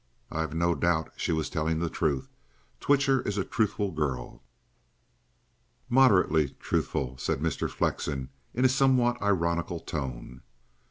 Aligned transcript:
I've 0.31 0.55
no 0.55 0.73
doubt 0.73 1.11
she 1.15 1.31
was 1.31 1.47
telling 1.47 1.77
the 1.77 1.87
truth. 1.87 2.27
Twitcher 2.79 3.21
is 3.21 3.37
a 3.37 3.43
truthful 3.45 3.91
girl." 3.91 4.41
"Moderately 5.89 6.55
truthful," 6.59 7.19
said 7.19 7.39
Mr. 7.39 7.69
Flexen 7.69 8.29
in 8.55 8.65
a 8.65 8.67
somewhat 8.67 9.21
ironical 9.21 9.79
tone. 9.79 10.41